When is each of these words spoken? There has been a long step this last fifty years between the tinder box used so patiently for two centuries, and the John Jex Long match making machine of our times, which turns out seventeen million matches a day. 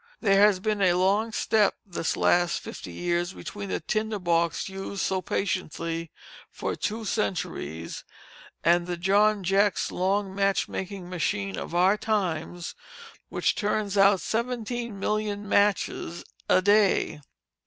There 0.19 0.41
has 0.41 0.59
been 0.59 0.81
a 0.81 0.95
long 0.95 1.31
step 1.31 1.75
this 1.85 2.17
last 2.17 2.59
fifty 2.59 2.91
years 2.91 3.33
between 3.33 3.69
the 3.69 3.79
tinder 3.79 4.17
box 4.17 4.67
used 4.67 5.03
so 5.03 5.21
patiently 5.21 6.09
for 6.49 6.75
two 6.75 7.05
centuries, 7.05 8.03
and 8.63 8.87
the 8.87 8.97
John 8.97 9.43
Jex 9.43 9.91
Long 9.91 10.33
match 10.33 10.67
making 10.67 11.07
machine 11.07 11.55
of 11.55 11.75
our 11.75 11.97
times, 11.97 12.73
which 13.29 13.53
turns 13.53 13.95
out 13.95 14.21
seventeen 14.21 14.97
million 14.99 15.47
matches 15.47 16.23
a 16.49 16.63
day. 16.63 17.21